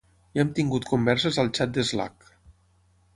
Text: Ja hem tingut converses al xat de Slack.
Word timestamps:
Ja 0.37 0.39
hem 0.43 0.47
tingut 0.59 0.87
converses 0.93 1.37
al 1.43 1.53
xat 1.59 1.75
de 1.75 1.85
Slack. 1.91 2.33